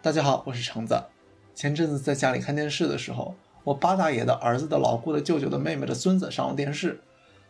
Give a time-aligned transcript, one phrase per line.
[0.00, 0.94] 大家好，我是橙子。
[1.56, 7.00] 前阵子在家里看电视的时候，我八大爷的儿子的老姑的舅舅的妹妹的孙子上了电视。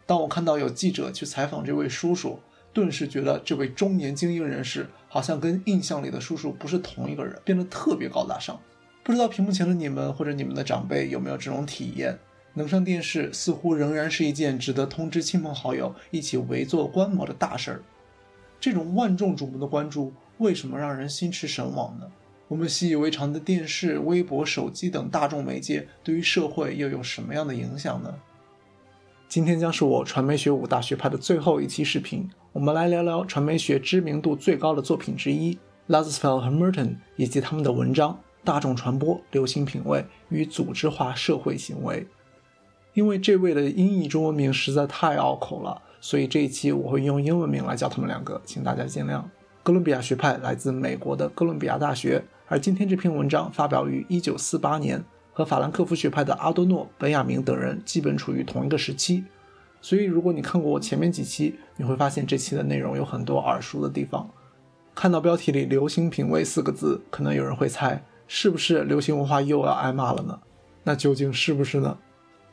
[0.06, 2.40] 当我看到有记者去采访这位叔叔，
[2.72, 8.58] 顿时觉得这位中年精英人士好像跟印象里的叔叔不是同一个人，变得特别高大上。
[9.04, 12.19] 不知道屏幕前的你们或者你们的长辈有没有这种体验？
[12.54, 17.83] 能上电视似乎仍然是一件值得通知亲朋好友一起围坐观摩的大事儿。
[18.59, 22.06] 这种万众瞩目的关注，为什么让人心驰神往呢？
[22.48, 28.14] 我们习以为常的电视、微博、手机等大众媒介，对于社会又有什么样的影响呢？
[29.28, 42.01] 今天将是我传媒学五大学派的最后一期视频，我们来聊聊传媒学知名度最高的作品之一 l a z s f e l d 和 Merton 以及他们的文章《大众传播、流行品味与组织化社会行为》。
[42.95, 49.23] 因为这位的英译中文名实在太拗口了，所以这一期我会用英文名来叫他们两个，请大家见谅。
[49.62, 52.24] 哥伦比亚学派来自美国的哥伦比亚大学。
[52.48, 59.23] 而今天这篇文章发表于1948年，和法兰克福学派的阿多诺、本雅明等人基本处于同一个时期，
[59.82, 64.29] 所以如果你看过我前面几期，你会发现这期的内容有很多耳熟的地方。
[64.95, 70.41] 看到标题里“流行品味”四个字，可能有人会猜，是不是流行文化又要挨骂了呢？
[70.85, 71.99] 那究竟是不是呢？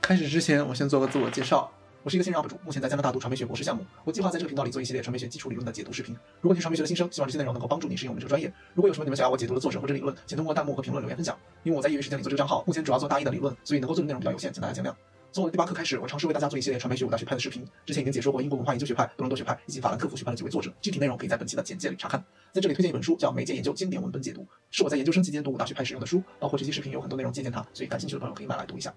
[0.01, 1.71] 开始之前，我先做个自我介绍。
[2.05, 3.83] 我是一个新人 UP 主，目前在加拿大读传媒学博士项目。
[4.03, 6.15] 我计划在这个频道里做一系列传媒学基础理论的解读视频。
[6.39, 8.53] 如果你是传媒学的新生，希望这些内容能够帮助你适应我们这个专业。
[8.75, 11.35] 如果有什么你们想要我解读的作者或者理论，请通过弹幕和评论留言分享。
[11.63, 14.93] 因为我在业余时间里做这个账号，目前主要做大一的理论，所以能够做的内容比较有限，请大家见谅。
[15.31, 17.65] 从我的第八课开始，我尝试为大家做一系列传媒学五大学派的视频。
[17.87, 22.23] 之前已经解说过英国文化研究学派、多伦多学派以及法兰克福学派的几位作者，具体内容可以在本期的简介里查看。
[22.51, 28.93] 在这里推荐一本书，叫《媒介研究经典文本解读》，是我在研究生期间读五大学派使用的书，包括这期视频有很多内容借鉴它，所以感兴趣的朋友可以买来读一下。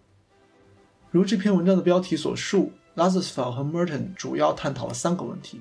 [1.10, 2.70] 如这篇文章的标题所述。
[2.98, 5.60] L a z s f e l d 和 Merton 主要探讨了三个问题：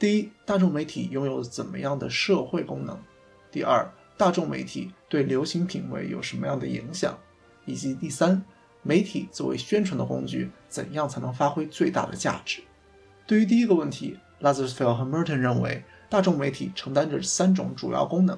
[0.00, 2.96] 第一，大众媒体拥有怎么样的社会功能；
[3.52, 7.12] 第二，大众媒体对流行品味有什么样的影响；
[7.66, 8.42] 以及第三，
[8.82, 12.60] 媒体作为宣传的工具，怎样才能发挥最大的价值？
[13.28, 18.36] 对于第一个问题 l a z s f e l d 和 Merton 认为，大众媒体承担着三种主要功能：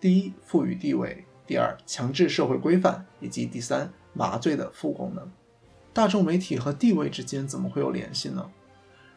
[0.00, 5.30] 第一，赋予地位；第二，强制社会规范；以及第三，麻醉的副功能。
[5.94, 8.50] 大众媒体和地位之间怎么会有联系呢？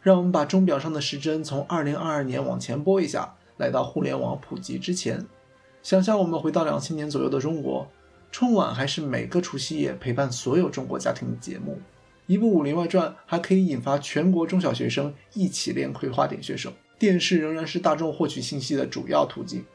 [0.03, 5.25] 让我们把钟表上的时针从二零二二年往前拨一下，来到互联网普及之前。
[5.81, 7.87] 想象我们回到两千年左右的中国，
[8.31, 11.79] 春晚还是每个除夕夜陪伴所有中国家庭的节目。
[12.27, 16.71] 一部《武林外传》还可以引发全国中小学生一起练葵花点穴手。
[16.99, 19.65] 电视仍然是大众获取信息的主要途径。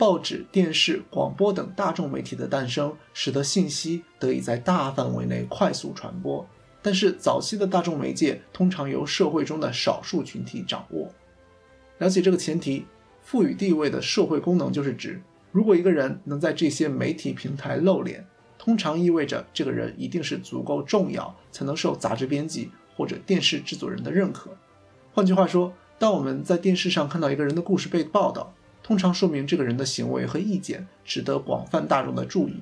[0.00, 6.48] 报纸、电视、广播等大众媒体的诞生，使得信息得以在大范围内快速传播。
[6.80, 11.12] 但是，早期的大众媒介通常由社会中的少数群体掌握。
[11.98, 12.86] 了解这个前提，
[13.20, 15.20] 赋予地位的社会功能就是指，
[15.52, 24.50] 如果一个人能在这些媒体平台露脸，通常意味着这个人一定是足够重要，才能受杂志编辑或者电视制作人的认可。
[25.12, 28.54] 换句话说，当我们在电视上看到一个人的故事被报道，
[28.90, 32.56] 通常说明这个人的行为和意见值得广泛大众的注意。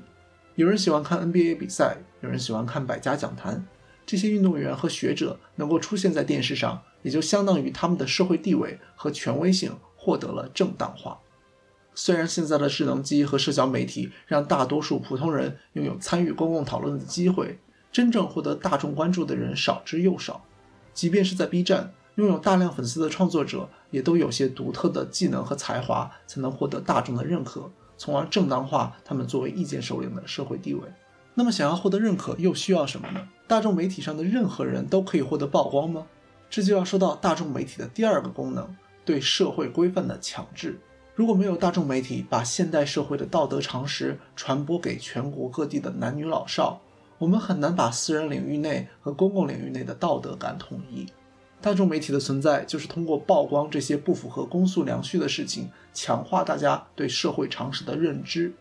[0.56, 3.66] 有人喜欢看 NBA 比赛，有人喜欢看百家讲坛。
[4.04, 11.18] 这些运动员和学者能够出现在电视上，也就相当于他们的社会地位和权威性获得了正当化。
[11.94, 17.58] 虽然现在的智能机和社交媒体让大多数普通人拥有参与公共讨论的机会，
[17.90, 20.44] 真正获得大众关注的人少之又少。
[20.92, 21.94] 即便是在 B 站。
[22.18, 30.80] 拥有大量粉丝的创作者也都有些独特的技能和才华，才能获得大众的认可，从而正当化他们作为意见首领的社会地位。
[31.34, 33.28] 那么，想要获得认可，又需要什么呢？
[33.46, 36.08] 大众媒体上的任何人都可以获得曝光吗？
[36.50, 40.76] 这就要说到大众媒体的第二个功能——对社会规范的强制。
[41.14, 46.80] 如果没有大众媒体把现代社会的道德常识传播给全国各地的男女老少，
[47.18, 51.06] 我们很难把私人领域内和公共领域内的道德感统一。
[51.60, 58.52] 大众媒体的存在，就是通过曝光这些不符合公诉良序的事情，强化大家对社会常识的认知。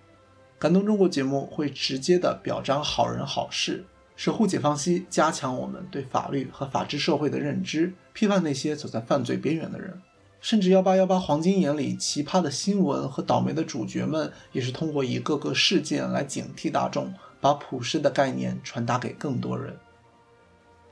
[0.57, 3.85] 感动中国节目会直接的表彰好人好事，
[4.15, 10.01] 守护解放西，加强我们对法律和法治社会的认知，批判那些走在犯罪边缘的人。
[10.41, 19.77] 甚至幺八幺八黄金眼里奇葩的新闻和倒霉的主角们，也是通过一个个事件来警惕大众，把普世的概念传达给更多人。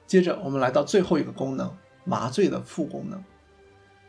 [0.05, 1.75] 接着，我们来到最后一个功能。
[2.05, 3.21] 麻醉的副功能，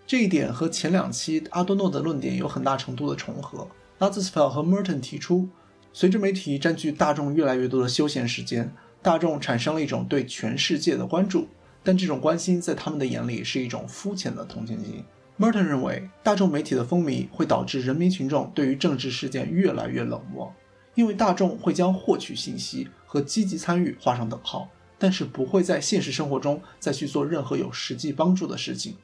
[0.06, 3.66] 这一点和前两期阿多诺的论点有很大程度的重合。
[3.98, 5.48] 拉兹斯菲尔和 Merton 提出，
[5.92, 8.72] 随着媒体占据大众越来越多的休闲时间，
[9.02, 11.48] 大众产生了一种对全世界的关注，
[11.82, 15.02] 但这种关心在他们的眼里是一种肤浅的同情心。
[15.38, 20.52] Merton 认为，大众媒体的风靡会导致人民群众对于政治事件越来越冷漠，
[20.94, 28.96] 因为大众会将获取信息和积极参与画上等号，但是不会在现实生活中再去做任何有实际帮助的事情。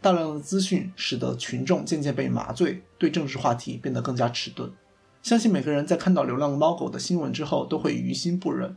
[0.00, 4.70] 大量的资讯使得群众渐渐被麻醉，对政治话题变得更加迟钝。
[5.22, 8.76] 相信每个人在看到流浪猫狗的新闻之后，都会于心不忍。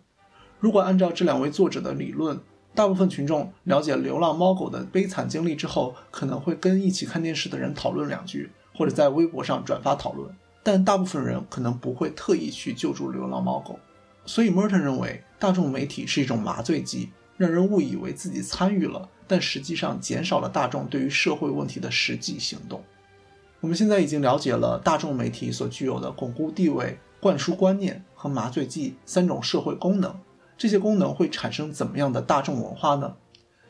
[0.59, 2.39] 如果按照这两位作者的理论，
[2.73, 10.33] 大部分群众了解流浪猫狗的悲惨经历之后，可能会跟一起看电视的人讨论两句，或者在微博上转发讨论。
[10.63, 13.79] 但大部分人可能不会特意去救助流浪猫狗。
[14.25, 22.83] 所以，Merton 认为大众媒体是一种麻醉剂，让人误以为自己参与了，但实际上减少了大众对于社会问题的实际行动。
[23.59, 30.15] 我们现在已经了解了大众媒体所具有的巩固地位、灌输观念和麻醉剂三种社会功能。
[30.57, 33.15] 这些功能会产生怎么样的大众文化呢？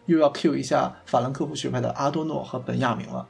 [0.05, 3.27] 又要 cue 一下法兰克福学派的阿多诺和本雅明了。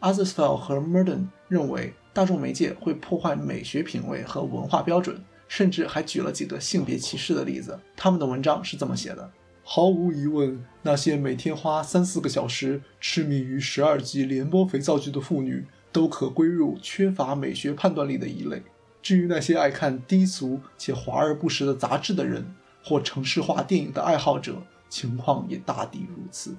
[0.00, 7.78] a z e r s f e l 和 Merton 认为大众媒介会破坏美学品味和文化标准，甚至还举了几个性别歧视的例子。
[7.96, 9.30] 他们的文章是这么写的：
[9.62, 18.62] 毫无疑问，那些每天花三四个小时痴迷于十二集连播肥皂剧的妇女，都可归入缺乏美学判断力的一类。
[19.02, 22.44] 至于那些爱看低俗且华而不实的杂志的人，
[22.82, 26.56] 或城市化电影的爱好者，情况也大抵如此。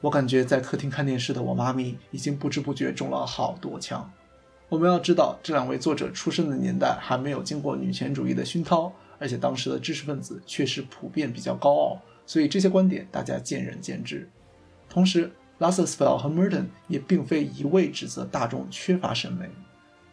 [0.00, 4.08] 我感觉在客厅看电视的我妈咪已经不知不觉中了好多枪。
[4.70, 14.28] 我们要知道，这两位作者出生的年代还没有经过女权主义的熏陶，而且当时的知识分子确实普遍比较高傲，所以这些观点大家见仁见智。
[14.90, 19.48] 同时 l a s s f e l 和 Merton 也并非一味指责大众缺乏审美。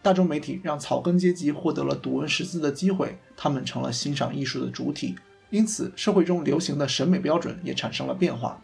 [0.02, 5.16] 大众媒体让草根阶级获得了读文识字的机会，他们成了欣赏艺术的主体。
[5.50, 8.62] 因此，社会中流行的审美标准也产生了变化。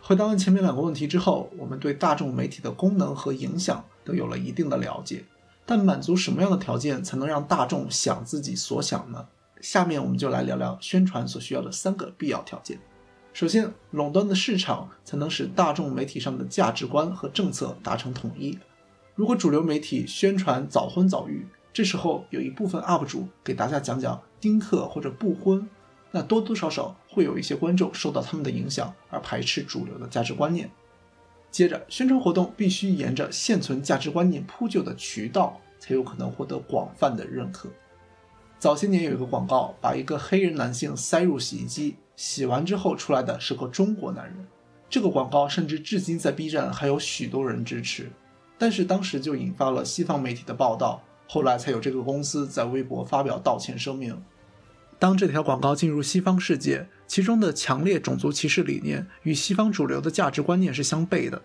[0.00, 5.24] 回答完前面两个问题之后，我们对大众媒体的功能和影响都有了一定的了解。
[5.66, 9.26] 但满足什么样的条件才能让大众想自己所想呢？
[9.60, 12.78] 下面我们就来聊聊宣传所需要的三个必要条件。
[13.32, 18.58] 首先，垄断的市场才能使大众媒体上的价值观和政策达成统一。
[19.14, 25.68] 如果主流媒体宣传早婚早育，这时候有一部分 UP 主给大家讲讲丁克或者不婚。
[26.10, 30.68] 那多多少少会有一些观众受到他们的影响而排斥主流的价值观念。
[31.50, 37.68] 接着，宣传活动必须沿着现存价值观念铺就的渠道，才有可能获得广泛的认可。
[38.58, 44.46] 早些年有一个广告，把一个黑人男性塞入洗衣机，洗完之后出来的是个中国男人。
[44.88, 48.10] 这个广告甚至至今在 B 站还有许多人支持，
[48.58, 54.20] 但是当时就引发了西方媒体的报道，后来才有这个公司在微博发表道歉声明。
[55.00, 61.40] 当这条广告进入西方世界，其中的强烈种族歧视理念与西方主流的价值观念是相悖的。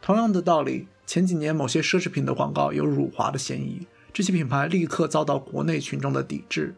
[0.00, 6.74] 同样的道理，前几年某些奢侈品的广告有辱华的嫌疑，这些品牌立刻遭到国内群众的抵制。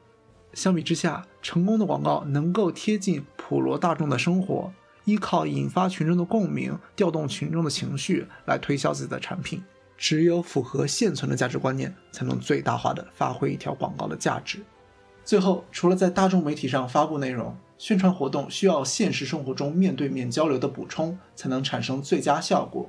[0.52, 4.72] 相比之下，成功的广告能够贴近普罗大众的生活，
[5.04, 9.62] 依靠引发群众的共鸣，调动群众的情绪来推销自己的产品。
[9.96, 14.58] 只有符合现存的价值观念，才能最大化的发挥一条广告的价值。
[15.26, 22.88] 最后，除了在大众媒体上发布内容，宣传活动需要现实生活中面对面交流的补充，才能产生最佳效果。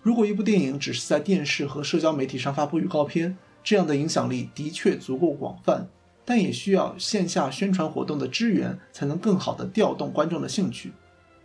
[0.00, 5.86] 如果一部电影只是在电视和社交媒体上发布预告片，这样的影响力的确足够广泛，
[6.24, 10.90] 但也需要线下宣传活动的支援，才能更好地调动观众的兴趣。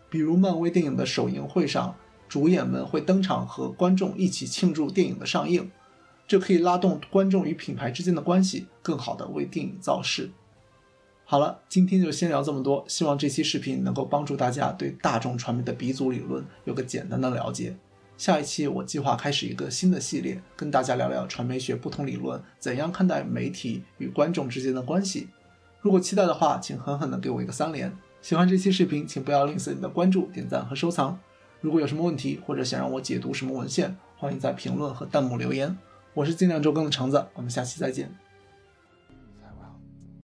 [0.10, 1.94] 比如漫威电影的首映会上，
[2.30, 5.70] 主演们会登场和观众一起庆祝电影的上映。
[6.30, 10.30] 这可以拉动观众与品牌之间的关系，更好的为电影造势。
[11.26, 17.76] 好了，今天就先聊这么多，希望这期视频能够帮助大家对大众传媒的鼻祖理论有个简单的了解。
[18.16, 25.30] 下一期我计划开始一个新的系列，跟大家聊聊传媒学不同理论怎样看待媒体与观众之间的关系。
[25.82, 27.92] 如果期待的话，请狠狠的给我一个三连。
[28.22, 31.20] 喜欢这期视频，请不要吝啬你的关注、点赞和收藏。
[31.60, 35.76] 如果有什么问题，或者想让我解读什么文献，欢迎在评论和弹幕留言。
[36.20, 38.12] 我是尽量周更的橙子，我们下期再见。